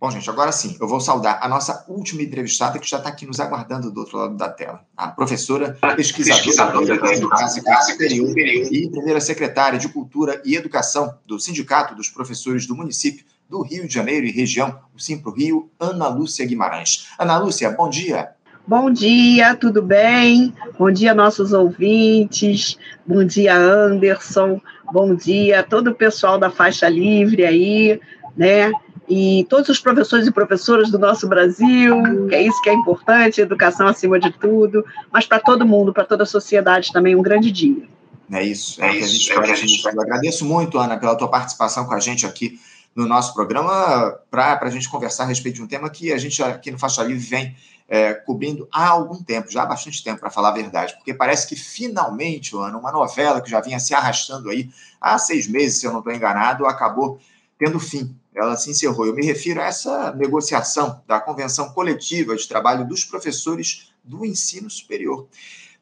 [0.00, 3.26] Bom, gente, agora sim, eu vou saudar a nossa última entrevistada que já está aqui
[3.26, 4.80] nos aguardando do outro lado da tela.
[4.96, 11.94] A professora pesquisadora da Educação Superior e primeira secretária de Cultura e Educação do Sindicato
[11.94, 16.46] dos Professores do Município do Rio de Janeiro e região, o Simpro Rio, Ana Lúcia
[16.46, 17.08] Guimarães.
[17.18, 18.30] Ana Lúcia, bom dia.
[18.66, 20.54] Bom dia, tudo bem?
[20.78, 22.78] Bom dia, nossos ouvintes.
[23.06, 24.62] Bom dia, Anderson.
[24.90, 28.00] Bom dia, todo o pessoal da faixa livre aí,
[28.34, 28.72] né?
[29.10, 33.40] E todos os professores e professoras do nosso Brasil, que é isso que é importante,
[33.40, 37.50] educação acima de tudo, mas para todo mundo, para toda a sociedade também, um grande
[37.50, 37.82] dia.
[38.30, 40.96] É isso, é, é isso, que a gente, é que a gente Agradeço muito, Ana,
[40.96, 42.60] pela tua participação com a gente aqui
[42.94, 46.40] no nosso programa, para a gente conversar a respeito de um tema que a gente
[46.40, 47.56] aqui no Faixa Livre vem
[47.88, 51.48] é, cobrindo há algum tempo, já há bastante tempo, para falar a verdade, porque parece
[51.48, 54.70] que finalmente, Ana, uma novela que já vinha se arrastando aí
[55.00, 57.18] há seis meses, se eu não estou enganado, acabou
[57.58, 59.06] tendo fim ela se encerrou.
[59.06, 64.70] Eu me refiro a essa negociação da Convenção Coletiva de Trabalho dos Professores do Ensino
[64.70, 65.28] Superior.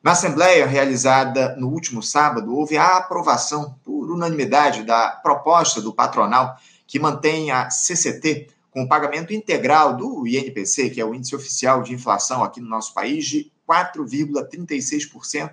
[0.02, 6.56] Na Assembleia, realizada no último sábado, houve a aprovação por unanimidade da proposta do patronal
[6.86, 11.82] que mantém a CCT com o pagamento integral do INPC, que é o índice oficial
[11.82, 15.52] de inflação aqui no nosso país, de 4,36%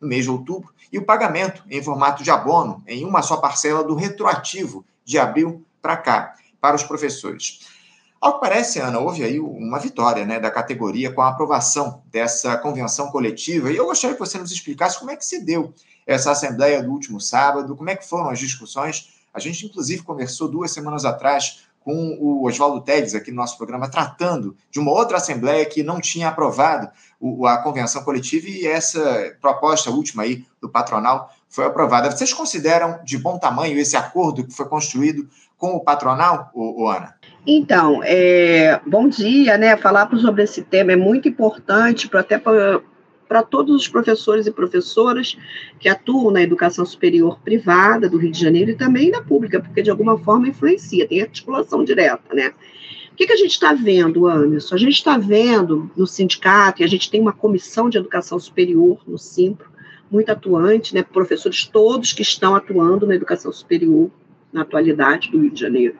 [0.00, 3.82] no mês de outubro, e o pagamento em formato de abono em uma só parcela
[3.82, 7.60] do retroativo de abril para cá, para os professores.
[8.20, 12.56] Ao que parece, Ana, houve aí uma vitória né, da categoria com a aprovação dessa
[12.56, 15.74] convenção coletiva, e eu gostaria que você nos explicasse como é que se deu
[16.06, 19.10] essa assembleia do último sábado, como é que foram as discussões.
[19.34, 23.88] A gente, inclusive, conversou duas semanas atrás com o Oswaldo Teles aqui no nosso programa,
[23.88, 26.90] tratando de uma outra assembleia que não tinha aprovado
[27.46, 32.10] a convenção coletiva e essa proposta última aí do patronal foi aprovada.
[32.10, 37.14] Vocês consideram de bom tamanho esse acordo que foi construído com o patronal, o, Ana?
[37.46, 39.76] Então, é, bom dia, né?
[39.76, 45.36] Falar sobre esse tema é muito importante para até para todos os professores e professoras
[45.80, 49.82] que atuam na educação superior privada do Rio de Janeiro e também na pública, porque
[49.82, 52.52] de alguma forma influencia, tem articulação direta, né?
[53.12, 54.74] O que, que a gente está vendo, Anderson?
[54.74, 59.00] A gente está vendo no sindicato, e a gente tem uma comissão de educação superior
[59.06, 59.70] no Simpro,
[60.10, 61.02] muito atuante, né?
[61.02, 64.10] Professores todos que estão atuando na educação superior,
[64.56, 65.94] na atualidade do Rio de Janeiro.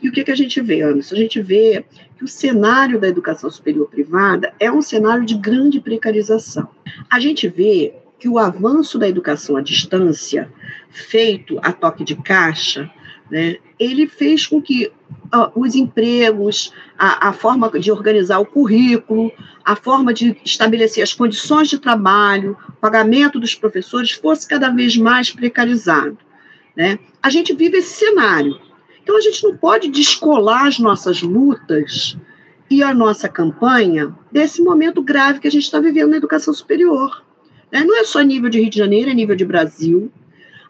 [0.00, 1.14] E o que, que a gente vê, Anderson?
[1.14, 1.84] A gente vê
[2.16, 6.68] que o cenário da educação superior privada é um cenário de grande precarização.
[7.10, 10.52] A gente vê que o avanço da educação à distância,
[10.90, 12.90] feito a toque de caixa,
[13.30, 14.92] né, ele fez com que
[15.34, 19.32] uh, os empregos, a, a, forma de organizar o currículo,
[19.64, 24.96] a forma de estabelecer as condições de trabalho, o pagamento dos professores fosse cada vez
[24.96, 26.18] mais precarizado.
[26.76, 26.98] Né?
[27.22, 28.58] A gente vive esse cenário.
[29.02, 32.16] Então, a gente não pode descolar as nossas lutas
[32.70, 37.22] e a nossa campanha desse momento grave que a gente está vivendo na educação superior.
[37.70, 37.84] Né?
[37.84, 40.10] Não é só nível de Rio de Janeiro, é nível de Brasil.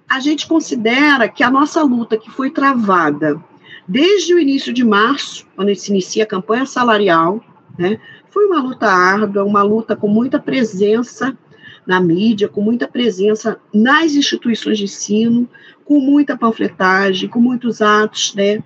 [0.09, 3.43] A gente considera que a nossa luta, que foi travada
[3.87, 7.43] desde o início de março, quando se inicia a campanha salarial,
[7.79, 8.01] né,
[8.31, 11.37] foi uma luta árdua, uma luta com muita presença
[11.87, 15.49] na mídia, com muita presença nas instituições de ensino,
[15.85, 18.63] com muita panfletagem, com muitos atos, né,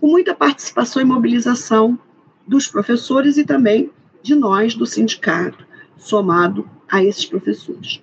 [0.00, 1.98] com muita participação e mobilização
[2.46, 3.90] dos professores e também
[4.22, 5.66] de nós do sindicato,
[5.96, 8.00] somado a esses professores.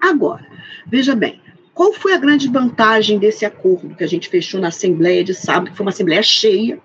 [0.00, 0.46] Agora,
[0.86, 1.40] veja bem,
[1.74, 5.70] qual foi a grande vantagem desse acordo que a gente fechou na Assembleia de sábado,
[5.70, 6.80] que foi uma Assembleia cheia,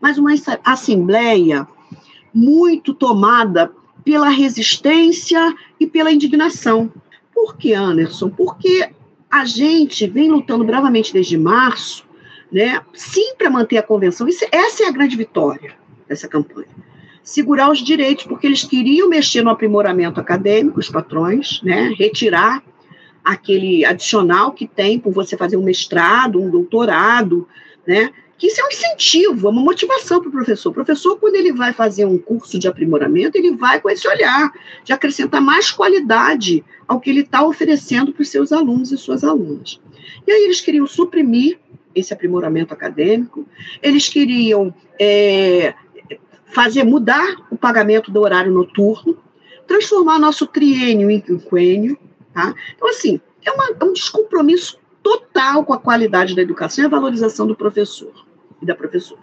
[0.00, 0.32] mas uma
[0.64, 1.66] Assembleia
[2.32, 3.70] muito tomada
[4.04, 6.92] pela resistência e pela indignação.
[7.34, 8.28] Por que, Anderson?
[8.28, 8.90] Porque
[9.30, 12.04] a gente vem lutando bravamente desde março,
[12.52, 14.28] né, sim para manter a convenção.
[14.28, 15.72] Isso, essa é a grande vitória
[16.08, 16.68] dessa campanha.
[17.22, 22.62] Segurar os direitos, porque eles queriam mexer no aprimoramento acadêmico, os patrões, né, retirar
[23.24, 27.48] aquele adicional que tem por você fazer um mestrado, um doutorado,
[27.86, 30.70] né, que isso é um incentivo, é uma motivação para o professor.
[30.70, 34.52] O professor, quando ele vai fazer um curso de aprimoramento, ele vai com esse olhar
[34.82, 39.22] de acrescentar mais qualidade ao que ele está oferecendo para os seus alunos e suas
[39.22, 39.80] alunas.
[40.26, 41.58] E aí eles queriam suprimir
[41.94, 43.46] esse aprimoramento acadêmico,
[43.80, 45.74] eles queriam é,
[46.46, 49.16] fazer mudar o pagamento do horário noturno,
[49.64, 51.96] transformar nosso triênio em quinquênio.
[52.32, 52.52] Tá?
[52.74, 56.90] Então, assim, é, uma, é um descompromisso total com a qualidade da educação e a
[56.90, 58.23] valorização do professor
[58.64, 59.22] e da professora.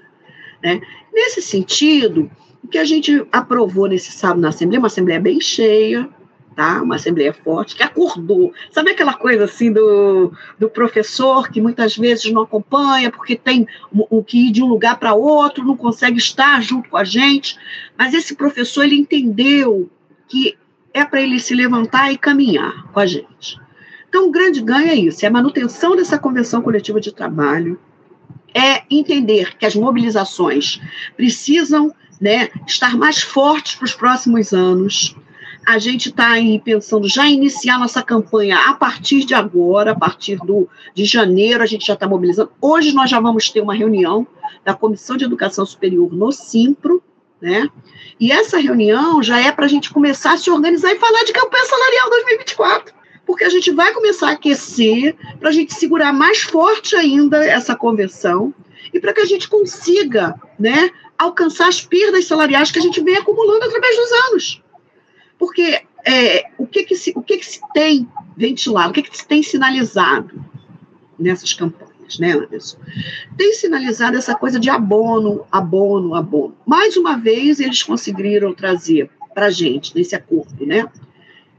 [0.64, 0.82] Né?
[1.14, 2.30] Nesse sentido,
[2.64, 6.08] o que a gente aprovou nesse sábado na Assembleia, uma Assembleia bem cheia,
[6.56, 6.82] tá?
[6.82, 8.54] Uma assembleia forte que acordou.
[8.72, 14.24] Sabe aquela coisa assim do, do professor que muitas vezes não acompanha porque tem o,
[14.24, 17.58] que ir de um lugar para outro, não consegue estar junto com a gente,
[17.98, 19.90] mas esse professor ele entendeu
[20.28, 20.58] que
[20.94, 23.60] é para ele se levantar e caminhar com a gente.
[24.10, 27.80] Então, o grande ganho é isso, é a manutenção dessa convenção coletiva de trabalho,
[28.54, 30.82] é entender que as mobilizações
[31.16, 35.16] precisam né, estar mais fortes para os próximos anos,
[35.66, 40.38] a gente está aí pensando já iniciar nossa campanha a partir de agora, a partir
[40.38, 42.52] do, de janeiro, a gente já está mobilizando.
[42.60, 44.26] Hoje nós já vamos ter uma reunião
[44.64, 47.02] da Comissão de Educação Superior no Simpro,
[47.42, 47.68] né?
[48.20, 51.34] E essa reunião já é para a gente começar a se organizar e falar de
[51.34, 52.94] campanha salarial 2024.
[53.32, 57.74] Porque a gente vai começar a aquecer para a gente segurar mais forte ainda essa
[57.74, 58.54] convenção
[58.94, 63.16] e para que a gente consiga né, alcançar as perdas salariais que a gente vem
[63.16, 64.62] acumulando através dos anos.
[65.40, 68.06] Porque é, o, que, que, se, o que, que se tem
[68.36, 70.44] ventilado, o que, que se tem sinalizado
[71.18, 72.80] nessas campanhas, né, Anderson?
[73.38, 76.54] Tem sinalizado essa coisa de abono, abono, abono.
[76.66, 80.86] Mais uma vez, eles conseguiram trazer para a gente, nesse acordo, né,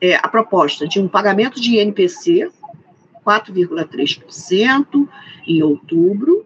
[0.03, 2.51] é, a proposta de um pagamento de INPC,
[3.25, 5.09] 4,3%
[5.47, 6.45] em outubro,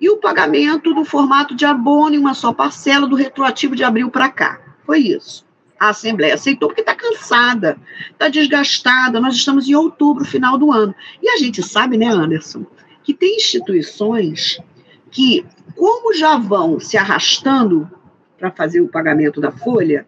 [0.00, 4.10] e o pagamento do formato de abono em uma só parcela do retroativo de abril
[4.10, 4.60] para cá.
[4.86, 7.78] Foi isso a Assembleia aceitou porque está cansada,
[8.10, 9.20] está desgastada.
[9.20, 10.94] Nós estamos em outubro, final do ano.
[11.22, 12.66] E a gente sabe, né, Anderson,
[13.04, 14.58] que tem instituições
[15.10, 15.46] que,
[15.76, 17.88] como já vão se arrastando
[18.38, 20.06] para fazer o pagamento da folha,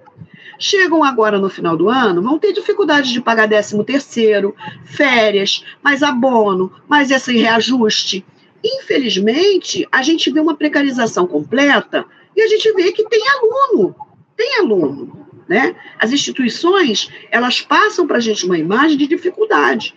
[0.61, 4.55] chegam agora no final do ano, vão ter dificuldade de pagar 13 terceiro,
[4.85, 8.25] férias, mais abono, mais esse reajuste.
[8.62, 12.05] Infelizmente, a gente vê uma precarização completa
[12.37, 13.97] e a gente vê que tem aluno,
[14.37, 15.21] tem aluno
[15.51, 15.75] né?
[15.99, 19.97] As instituições, elas passam para a gente uma imagem de dificuldade,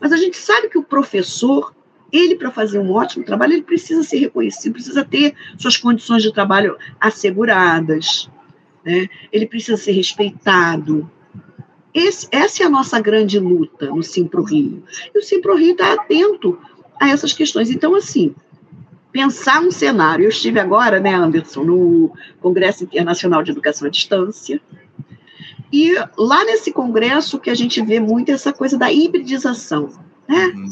[0.00, 1.74] mas a gente sabe que o professor,
[2.10, 6.32] ele, para fazer um ótimo trabalho, ele precisa ser reconhecido, precisa ter suas condições de
[6.32, 8.30] trabalho asseguradas,
[8.84, 9.08] né?
[9.32, 11.10] ele precisa ser respeitado.
[11.92, 14.82] Esse, essa é a nossa grande luta no Simpro Rio.
[15.14, 16.58] E o Simpro Rio está atento
[17.00, 17.70] a essas questões.
[17.70, 18.34] Então, assim,
[19.12, 20.24] pensar um cenário.
[20.24, 24.60] Eu estive agora, né, Anderson, no Congresso Internacional de Educação à Distância,
[25.72, 29.90] e lá nesse congresso que a gente vê muito essa coisa da hibridização,
[30.28, 30.46] né?
[30.54, 30.70] Uhum.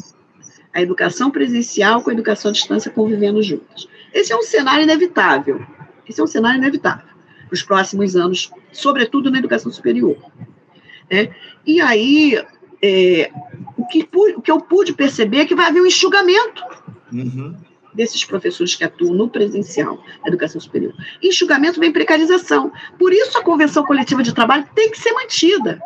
[0.73, 3.87] A educação presencial com a educação à distância convivendo juntas.
[4.13, 5.61] Esse é um cenário inevitável.
[6.07, 7.12] Esse é um cenário inevitável
[7.53, 10.17] para os próximos anos, sobretudo na educação superior.
[11.09, 11.29] Né?
[11.65, 12.43] E aí,
[12.81, 13.31] é,
[13.77, 16.63] o, que, o que eu pude perceber é que vai haver um enxugamento.
[17.11, 17.55] Uhum
[17.93, 20.91] desses professores que atuam no presencial na educação superior.
[21.21, 22.71] Enxugamento vem precarização.
[22.97, 25.79] Por isso a convenção coletiva de trabalho tem que ser mantida.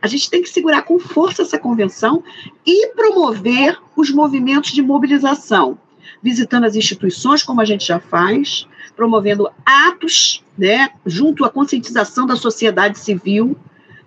[0.00, 2.22] A gente tem que segurar com força essa convenção
[2.64, 5.76] e promover os movimentos de mobilização,
[6.22, 12.36] visitando as instituições, como a gente já faz, promovendo atos, né, junto à conscientização da
[12.36, 13.56] sociedade civil,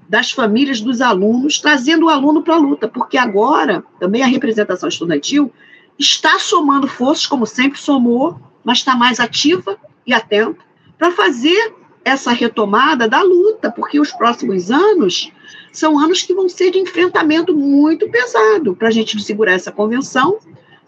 [0.08, 4.88] das famílias dos alunos, trazendo o aluno para a luta, porque agora também a representação
[4.88, 5.52] estudantil
[5.98, 10.60] está somando forças, como sempre somou, mas está mais ativa e atenta
[10.98, 11.74] para fazer
[12.06, 15.32] essa retomada da luta, porque os próximos anos
[15.72, 20.38] são anos que vão ser de enfrentamento muito pesado para a gente segurar essa convenção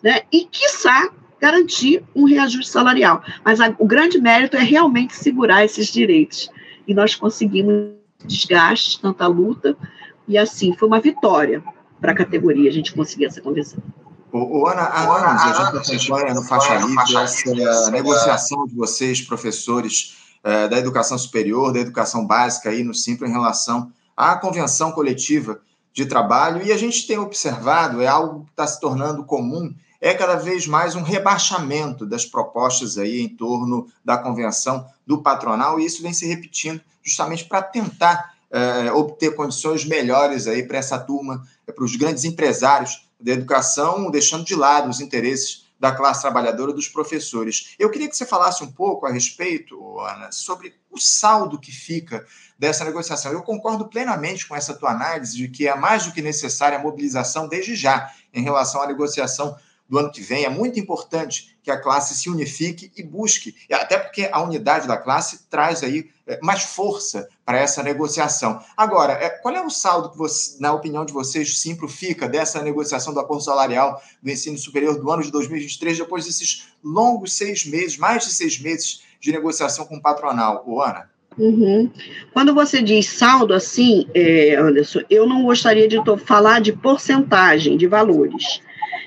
[0.05, 1.09] né, e, quiçá,
[1.41, 3.23] garantir um reajuste salarial.
[3.43, 6.47] Mas a, o grande mérito é realmente segurar esses direitos.
[6.87, 9.75] E nós conseguimos desgaste, tanta luta,
[10.27, 11.63] e assim, foi uma vitória
[11.99, 13.79] para a categoria a gente conseguir essa convenção.
[14.31, 17.17] O, Ana, há anos a gente acompanha no Faixa Livre
[17.63, 23.29] essa negociação de vocês, professores eh, da educação superior, da educação básica aí no Simples
[23.29, 25.61] em relação à convenção coletiva
[25.93, 30.13] de trabalho, e a gente tem observado, é algo que está se tornando comum, é
[30.13, 35.85] cada vez mais um rebaixamento das propostas aí em torno da convenção do patronal, e
[35.85, 41.45] isso vem se repetindo justamente para tentar eh, obter condições melhores aí para essa turma,
[41.65, 46.87] para os grandes empresários da educação, deixando de lado os interesses da classe trabalhadora dos
[46.87, 47.75] professores.
[47.77, 52.25] Eu queria que você falasse um pouco a respeito, Ana, sobre o saldo que fica
[52.57, 53.31] dessa negociação.
[53.31, 56.81] Eu concordo plenamente com essa tua análise de que é mais do que necessária a
[56.81, 60.45] mobilização desde já em relação à negociação do ano que vem.
[60.45, 64.97] É muito importante que a classe se unifique e busque, até porque a unidade da
[64.97, 68.59] classe traz aí é, mais força para essa negociação.
[68.75, 72.61] Agora, é, qual é o saldo que, você, na opinião de vocês, Simpro fica dessa
[72.61, 77.65] negociação do acordo salarial do ensino superior do ano de 2023, depois desses longos seis
[77.65, 81.09] meses, mais de seis meses de negociação com o patronal, o Ana?
[81.37, 81.91] Uhum.
[82.33, 87.87] Quando você diz saldo assim, é, Anderson, eu não gostaria de falar de porcentagem, de
[87.87, 88.61] valores.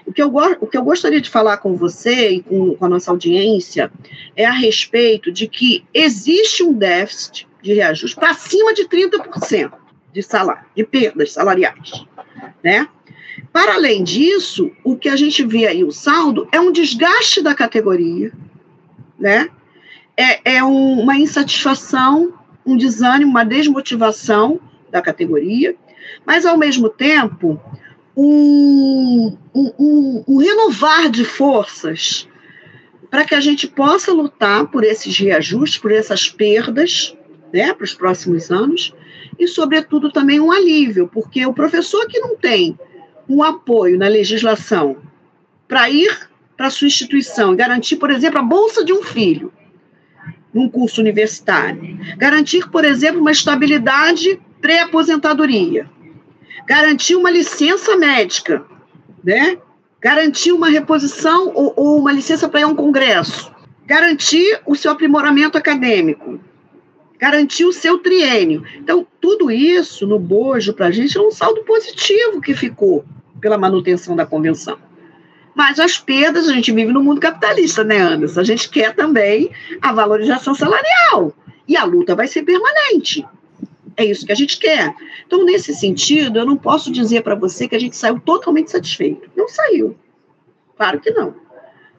[0.09, 2.89] O que, eu, o que eu gostaria de falar com você e com, com a
[2.89, 3.93] nossa audiência
[4.35, 9.71] é a respeito de que existe um déficit de reajuste para cima de 30%
[10.11, 12.07] de salário, de perdas salariais,
[12.65, 12.89] né?
[13.53, 17.55] Para além disso, o que a gente vê aí, o saldo, é um desgaste da
[17.55, 18.33] categoria,
[19.19, 19.51] né?
[20.17, 22.33] É, é um, uma insatisfação,
[22.65, 24.59] um desânimo, uma desmotivação
[24.91, 25.77] da categoria,
[26.25, 27.61] mas, ao mesmo tempo,
[28.21, 32.29] um, um, um, renovar de forças
[33.09, 37.17] para que a gente possa lutar por esses reajustes, por essas perdas,
[37.53, 38.93] né, para os próximos anos,
[39.39, 42.77] e, sobretudo, também um alívio, porque o professor que não tem
[43.29, 44.97] um apoio na legislação
[45.69, 49.53] para ir para sua instituição e garantir, por exemplo, a bolsa de um filho
[50.53, 55.89] num curso universitário, garantir, por exemplo, uma estabilidade pré-aposentadoria,
[56.69, 58.63] garantir uma licença médica,
[59.25, 59.57] né?
[59.99, 63.51] garantir uma reposição ou, ou uma licença para ir a um congresso,
[63.87, 66.39] garantir o seu aprimoramento acadêmico,
[67.19, 68.65] garantir o seu triênio.
[68.77, 73.03] Então, tudo isso no bojo para a gente é um saldo positivo que ficou
[73.41, 74.79] pela manutenção da convenção.
[75.55, 78.41] Mas as perdas, a gente vive no mundo capitalista, né, Anderson?
[78.41, 81.33] A gente quer também a valorização salarial.
[81.67, 83.27] E a luta vai ser permanente.
[83.99, 84.95] É isso que a gente quer.
[85.27, 89.29] Então, nesse sentido, eu não posso dizer para você que a gente saiu totalmente satisfeito.
[89.37, 89.97] Não saiu.
[90.77, 91.35] Claro que não.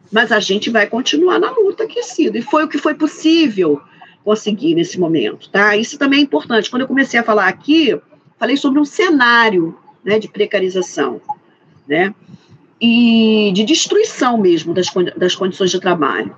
[0.09, 2.37] Mas a gente vai continuar na luta aquecida.
[2.37, 3.81] E foi o que foi possível
[4.23, 5.75] conseguir nesse momento, tá?
[5.75, 6.69] Isso também é importante.
[6.69, 7.99] Quando eu comecei a falar aqui,
[8.37, 11.19] falei sobre um cenário né, de precarização,
[11.85, 12.15] né?
[12.79, 14.87] E de destruição mesmo das,
[15.17, 16.33] das condições de trabalho.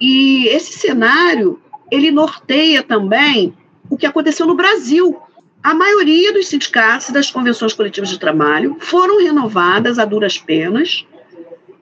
[0.00, 3.52] E esse cenário, ele norteia também
[3.90, 5.20] o que aconteceu no Brasil.
[5.62, 11.04] A maioria dos sindicatos e das convenções coletivas de trabalho foram renovadas a duras penas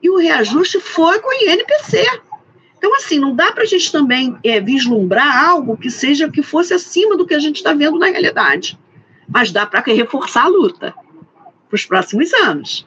[0.01, 2.05] e o reajuste foi com o INPC.
[2.77, 6.73] Então, assim, não dá para a gente também é, vislumbrar algo que seja que fosse
[6.73, 8.77] acima do que a gente está vendo na realidade.
[9.27, 10.93] Mas dá para reforçar a luta
[11.67, 12.85] para os próximos anos.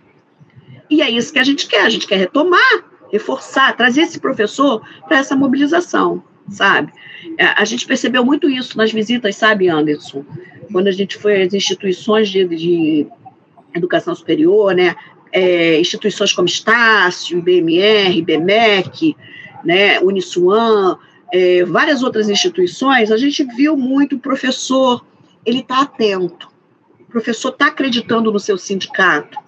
[0.88, 4.82] E é isso que a gente quer, a gente quer retomar, reforçar, trazer esse professor
[5.06, 6.92] para essa mobilização, sabe?
[7.36, 10.24] É, a gente percebeu muito isso nas visitas, sabe, Anderson?
[10.72, 13.06] Quando a gente foi às instituições de, de
[13.74, 14.94] educação superior, né?
[15.30, 19.14] É, instituições como Estácio, IBMR, IBMEC,
[19.62, 20.96] né, Uniswan,
[21.32, 25.04] é, várias outras instituições, a gente viu muito o professor,
[25.44, 26.48] ele está atento,
[27.00, 29.38] o professor está acreditando no seu sindicato.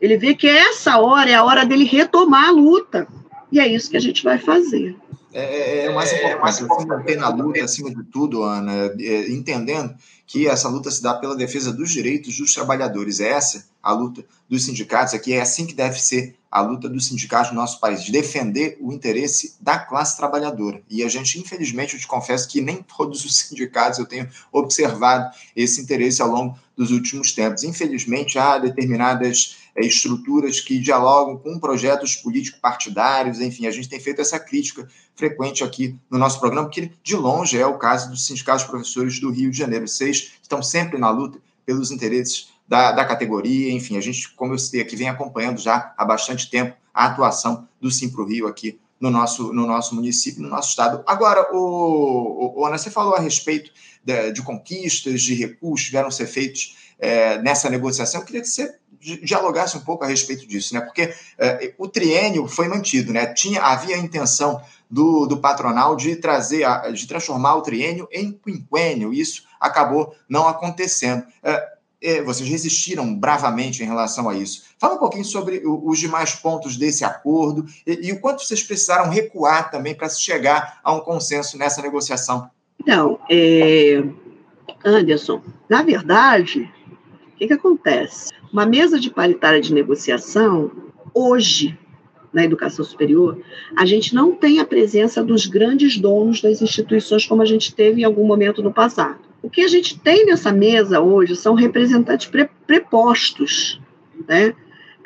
[0.00, 3.08] Ele vê que essa hora é a hora dele retomar a luta.
[3.50, 4.94] E é isso que a gente vai fazer.
[5.36, 6.88] É, é, é o mais importante, é, mais importante.
[6.88, 9.94] manter na luta, acima de tudo, Ana, é, entendendo
[10.26, 13.20] que essa luta se dá pela defesa dos direitos dos trabalhadores.
[13.20, 17.06] É essa a luta dos sindicatos aqui, é assim que deve ser a luta dos
[17.06, 20.80] sindicatos no nosso país, de defender o interesse da classe trabalhadora.
[20.88, 25.30] E a gente, infelizmente, eu te confesso que nem todos os sindicatos eu tenho observado
[25.54, 27.62] esse interesse ao longo dos últimos tempos.
[27.62, 34.20] Infelizmente, há determinadas é, estruturas que dialogam com projetos político-partidários, enfim, a gente tem feito
[34.20, 38.64] essa crítica frequente aqui no nosso programa, que de longe é o caso dos sindicatos
[38.64, 39.86] professores do Rio de Janeiro.
[39.86, 44.58] Vocês estão sempre na luta pelos interesses da, da categoria, enfim, a gente, como eu
[44.58, 49.10] citei aqui, vem acompanhando já há bastante tempo a atuação do Simpro Rio aqui no
[49.10, 51.02] nosso, no nosso município, no nosso estado.
[51.06, 53.70] Agora, o, o, Ana, você falou a respeito
[54.02, 58.20] de, de conquistas, de recursos que tiveram ser feitos é, nessa negociação.
[58.20, 60.80] Eu queria que você dialogasse um pouco a respeito disso, né?
[60.80, 63.26] Porque é, o triênio foi mantido, né?
[63.26, 64.60] Tinha, havia a intenção
[64.90, 69.12] do, do patronal de trazer, de transformar o triênio em quinquênio.
[69.12, 71.24] Isso acabou não acontecendo.
[71.42, 74.64] É, é, vocês resistiram bravamente em relação a isso.
[74.78, 79.10] Fala um pouquinho sobre os demais pontos desse acordo e, e o quanto vocês precisaram
[79.10, 82.50] recuar também para chegar a um consenso nessa negociação.
[82.80, 84.04] Então, é,
[84.84, 86.70] Anderson, na verdade,
[87.32, 88.32] o que, que acontece?
[88.52, 90.70] Uma mesa de paritária de negociação,
[91.12, 91.78] hoje,
[92.32, 93.38] na educação superior,
[93.76, 98.02] a gente não tem a presença dos grandes donos das instituições como a gente teve
[98.02, 99.20] em algum momento no passado.
[99.42, 103.80] O que a gente tem nessa mesa hoje são representantes pre prepostos,
[104.28, 104.54] né?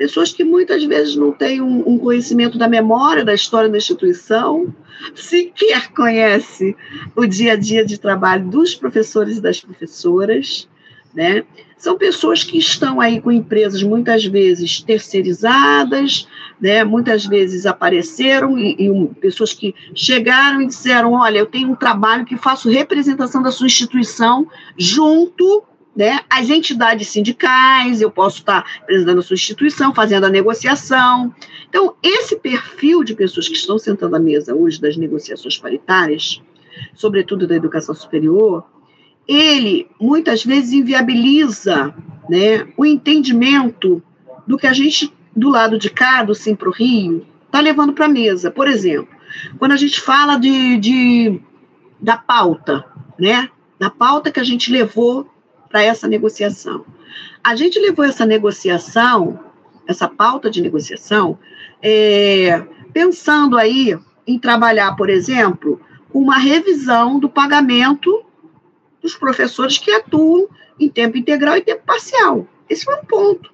[0.01, 4.75] pessoas que muitas vezes não têm um, um, conhecimento da memória, da história da instituição,
[5.15, 6.75] sequer conhece
[7.15, 10.67] o dia a dia de trabalho dos professores e das professoras,
[11.13, 11.45] né?
[11.81, 16.29] São pessoas que estão aí com empresas muitas vezes terceirizadas,
[16.61, 16.85] né?
[16.85, 22.27] Muitas vezes apareceram e, e pessoas que chegaram e disseram: olha, eu tenho um trabalho
[22.27, 24.47] que faço representação da sua instituição
[24.77, 25.65] junto
[25.97, 31.35] né, as entidades sindicais, eu posso estar representando a sua instituição, fazendo a negociação.
[31.67, 36.43] Então, esse perfil de pessoas que estão sentando à mesa hoje das negociações paritárias,
[36.95, 38.65] sobretudo da educação superior,
[39.27, 41.95] ele muitas vezes inviabiliza
[42.29, 44.03] né, o entendimento
[44.47, 47.93] do que a gente, do lado de cá, do Sim para o Rio, está levando
[47.93, 48.51] para a mesa.
[48.51, 49.09] Por exemplo,
[49.59, 51.41] quando a gente fala de, de,
[52.01, 52.85] da pauta,
[53.19, 53.49] né,
[53.79, 55.29] da pauta que a gente levou
[55.69, 56.85] para essa negociação.
[57.43, 59.41] A gente levou essa negociação,
[59.87, 61.39] essa pauta de negociação,
[61.81, 62.63] é,
[62.93, 63.97] pensando aí
[64.27, 65.81] em trabalhar, por exemplo,
[66.13, 68.25] uma revisão do pagamento
[69.03, 72.47] dos professores que atuam em tempo integral e tempo parcial.
[72.69, 73.53] Esse foi um ponto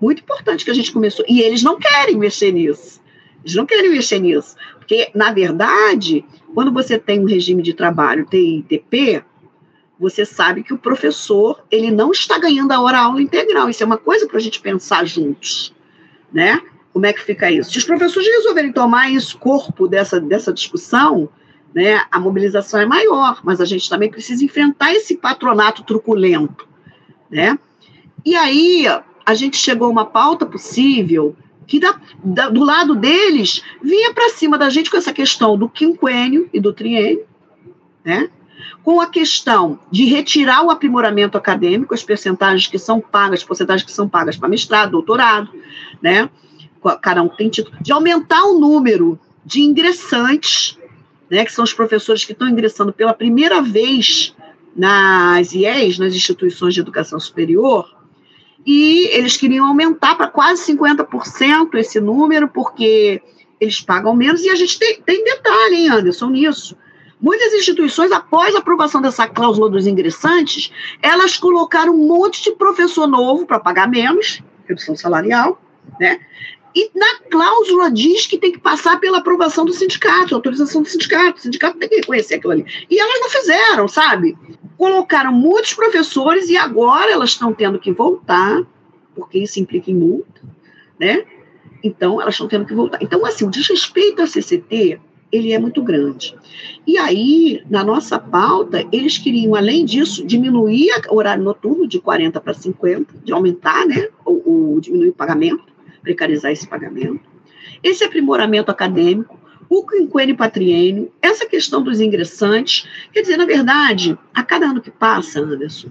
[0.00, 1.24] muito importante que a gente começou.
[1.28, 3.00] E eles não querem mexer nisso.
[3.42, 4.56] Eles não querem mexer nisso.
[4.78, 9.22] Porque, na verdade, quando você tem um regime de trabalho TITP,
[9.98, 13.68] você sabe que o professor ele não está ganhando a hora aula integral.
[13.68, 15.74] Isso é uma coisa para a gente pensar juntos,
[16.32, 16.60] né?
[16.92, 17.72] Como é que fica isso?
[17.72, 21.28] Se os professores resolverem tomar esse corpo dessa, dessa discussão,
[21.78, 26.66] né, a mobilização é maior, mas a gente também precisa enfrentar esse patronato truculento,
[27.30, 27.56] né?
[28.26, 28.84] E aí
[29.24, 31.36] a gente chegou a uma pauta possível
[31.68, 31.94] que da,
[32.24, 36.58] da, do lado deles vinha para cima da gente com essa questão do quinquênio e
[36.58, 37.24] do triênio,
[38.04, 38.28] né?
[38.82, 43.86] Com a questão de retirar o aprimoramento acadêmico, as percentagens que são pagas, as porcentagens
[43.86, 45.48] que são pagas para mestrado, doutorado,
[46.02, 46.28] né?
[47.00, 50.76] Cada um tem título, de aumentar o número de ingressantes
[51.30, 54.34] né, que são os professores que estão ingressando pela primeira vez
[54.74, 57.96] nas IES, nas instituições de educação superior,
[58.66, 63.22] e eles queriam aumentar para quase 50% esse número, porque
[63.60, 66.76] eles pagam menos, e a gente tem, tem detalhe, hein, Anderson, nisso.
[67.20, 70.70] Muitas instituições, após a aprovação dessa cláusula dos ingressantes,
[71.02, 75.60] elas colocaram um monte de professor novo para pagar menos, redução salarial,
[75.98, 76.20] né?
[76.78, 81.40] E na cláusula diz que tem que passar pela aprovação do sindicato, autorização do sindicato.
[81.40, 82.64] O sindicato tem que reconhecer aquilo ali.
[82.88, 84.38] E elas não fizeram, sabe?
[84.76, 88.62] Colocaram muitos professores e agora elas estão tendo que voltar,
[89.12, 90.40] porque isso implica em multa,
[91.00, 91.24] né?
[91.82, 92.98] Então, elas estão tendo que voltar.
[93.02, 95.00] Então, assim, o desrespeito à CCT,
[95.32, 96.36] ele é muito grande.
[96.86, 102.40] E aí, na nossa pauta, eles queriam, além disso, diminuir o horário noturno de 40
[102.40, 107.20] para 50, de aumentar, né, o, o diminuir o pagamento, precarizar esse pagamento,
[107.82, 112.88] esse aprimoramento acadêmico, o quinquênio patriênio, essa questão dos ingressantes.
[113.12, 115.88] Quer dizer, na verdade, a cada ano que passa, Anderson,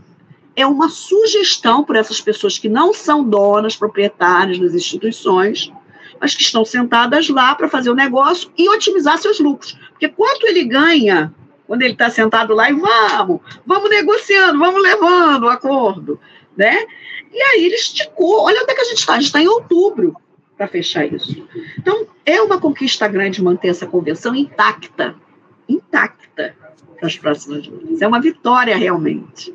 [0.56, 5.72] é uma sugestão para essas pessoas que não são donas, proprietárias das instituições,
[6.20, 9.78] mas que estão sentadas lá para fazer o negócio e otimizar seus lucros.
[9.92, 11.32] Porque quanto ele ganha
[11.68, 16.20] quando ele está sentado lá e vamos, vamos negociando, vamos levando o acordo,
[16.56, 16.88] né?
[17.32, 18.44] E aí ele esticou.
[18.44, 19.14] Olha onde é que a gente está.
[19.14, 20.16] A gente está em outubro
[20.58, 21.48] para fechar isso.
[21.78, 25.16] Então, é uma conquista grande manter essa convenção intacta.
[25.70, 26.56] Intacta
[26.98, 28.02] para as próximas lutas.
[28.02, 29.54] É uma vitória, realmente.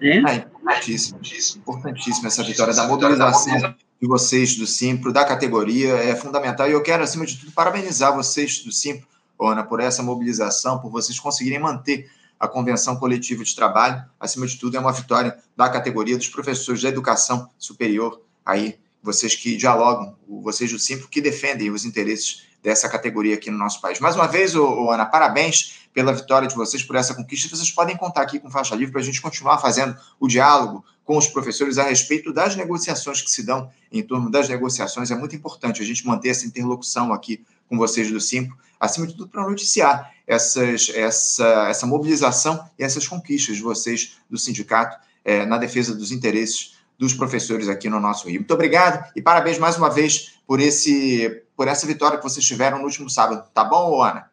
[0.00, 0.22] Né?
[0.26, 1.20] É importantíssimo,
[1.58, 6.68] importantíssimo essa vitória da mobilização de vocês do Simpro, da categoria, é fundamental.
[6.68, 9.06] E eu quero, acima de tudo, parabenizar vocês do Simpro,
[9.40, 14.56] Ana, por essa mobilização, por vocês conseguirem manter a convenção coletiva de trabalho, acima de
[14.56, 20.16] tudo, é uma vitória da categoria dos professores da educação superior, aí, vocês que dialogam,
[20.42, 24.00] vocês do Simpro, que defendem os interesses dessa categoria aqui no nosso país.
[24.00, 27.48] Mais uma vez, ô, Ana, parabéns pela vitória de vocês, por essa conquista.
[27.54, 31.16] Vocês podem contar aqui com Faixa Livre para a gente continuar fazendo o diálogo com
[31.16, 35.10] os professores a respeito das negociações que se dão em torno das negociações.
[35.10, 39.14] É muito importante a gente manter essa interlocução aqui com vocês do Simpro, acima de
[39.14, 45.44] tudo para noticiar essas, essa, essa mobilização e essas conquistas de vocês do sindicato é,
[45.44, 48.40] na defesa dos interesses dos professores aqui no nosso Rio.
[48.40, 52.78] Muito obrigado e parabéns mais uma vez por, esse, por essa vitória que vocês tiveram
[52.78, 53.48] no último sábado.
[53.54, 54.27] Tá bom, Ana?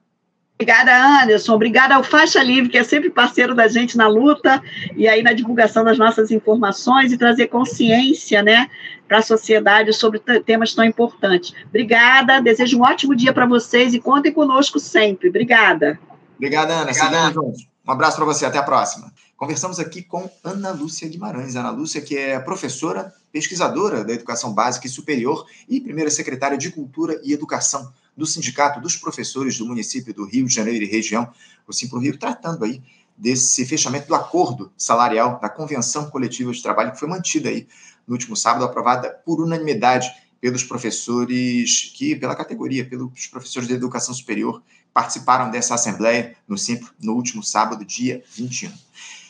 [0.57, 1.53] Obrigada, Anderson.
[1.53, 4.63] Obrigada ao Faixa Livre, que é sempre parceiro da gente na luta
[4.95, 8.69] e aí na divulgação das nossas informações e trazer consciência, né,
[9.05, 11.53] para a sociedade sobre temas tão importantes.
[11.67, 15.27] Obrigada, desejo um ótimo dia para vocês e contem conosco sempre.
[15.27, 15.99] Obrigada.
[16.37, 16.91] Obrigada, Ana.
[16.91, 17.33] Obrigada.
[17.33, 17.67] juntos.
[17.85, 19.11] Um abraço para você, até a próxima.
[19.35, 21.57] Conversamos aqui com Ana Lúcia Guimarães.
[21.57, 26.71] Ana Lúcia, que é professora, pesquisadora da educação básica e superior e primeira secretária de
[26.71, 31.31] Cultura e Educação do Sindicato dos Professores do município do Rio de Janeiro e região,
[31.67, 32.81] o Simpro Rio, tratando aí
[33.17, 37.67] desse fechamento do acordo salarial da convenção coletiva de trabalho que foi mantida aí
[38.07, 44.13] no último sábado, aprovada por unanimidade pelos professores que, pela categoria, pelos professores de educação
[44.13, 44.61] superior,
[44.93, 48.71] participaram dessa assembleia no Simpro no último sábado, dia 21.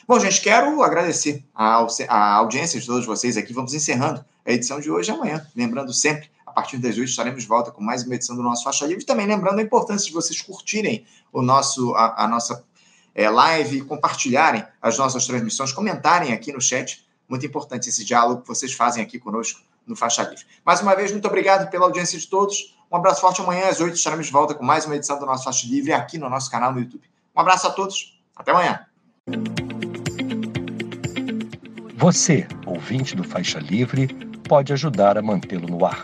[0.08, 3.54] Bom, gente, quero agradecer a, audiência de todos vocês aqui.
[3.54, 5.44] Vamos encerrando a edição de hoje amanhã.
[5.56, 8.86] Lembrando sempre, partir das 8 estaremos de volta com mais uma edição do nosso Faixa
[8.86, 9.04] Livre.
[9.04, 12.64] Também lembrando a importância de vocês curtirem o nosso, a, a nossa
[13.14, 17.06] é, live, compartilharem as nossas transmissões, comentarem aqui no chat.
[17.28, 20.46] Muito importante esse diálogo que vocês fazem aqui conosco no Faixa Livre.
[20.66, 22.74] Mais uma vez, muito obrigado pela audiência de todos.
[22.90, 23.42] Um abraço forte.
[23.42, 26.18] Amanhã às 8 estaremos de volta com mais uma edição do nosso Faixa Livre aqui
[26.18, 27.04] no nosso canal no YouTube.
[27.36, 28.18] Um abraço a todos.
[28.34, 28.86] Até amanhã.
[31.98, 34.08] Você, ouvinte do Faixa Livre,
[34.48, 36.04] pode ajudar a mantê-lo no ar.